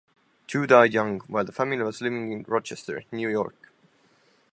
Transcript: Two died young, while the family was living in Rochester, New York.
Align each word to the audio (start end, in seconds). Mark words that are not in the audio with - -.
Two 0.47 0.65
died 0.65 0.93
young, 0.95 1.19
while 1.27 1.45
the 1.45 1.51
family 1.51 1.77
was 1.77 2.01
living 2.01 2.31
in 2.31 2.43
Rochester, 2.47 3.03
New 3.11 3.29
York. 3.29 3.71